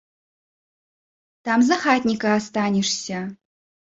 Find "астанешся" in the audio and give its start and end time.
2.39-3.19